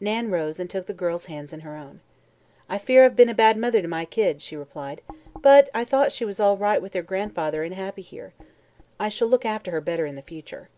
Nan 0.00 0.30
rose 0.30 0.60
and 0.60 0.68
took 0.68 0.84
the 0.84 0.92
girl's 0.92 1.24
hands 1.24 1.50
in 1.54 1.60
her 1.60 1.76
own. 1.76 2.02
"I 2.68 2.76
fear 2.76 3.06
I've 3.06 3.16
been 3.16 3.30
a 3.30 3.34
bad 3.34 3.56
mother 3.56 3.80
to 3.80 3.88
my 3.88 4.04
kid," 4.04 4.42
she 4.42 4.54
replied, 4.54 5.00
"but 5.40 5.70
I 5.72 5.82
thought 5.82 6.12
she 6.12 6.26
was 6.26 6.38
all 6.38 6.58
right 6.58 6.82
with 6.82 6.92
her 6.92 7.00
grandfather 7.00 7.62
and 7.62 7.74
happy 7.74 8.02
here. 8.02 8.34
I 9.00 9.08
shall 9.08 9.28
look 9.28 9.46
after 9.46 9.70
her 9.70 9.80
better 9.80 10.04
in 10.04 10.14
the 10.14 10.20
future." 10.20 10.68